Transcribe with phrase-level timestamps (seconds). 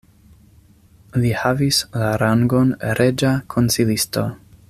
[1.23, 4.27] Li havis la rangon reĝa konsilisto.